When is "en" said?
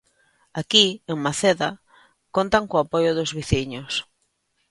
1.11-1.17